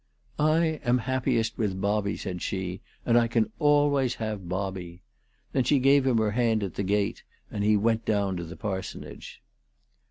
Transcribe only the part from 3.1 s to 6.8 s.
I can always have Bobby." Then she gave him her hand at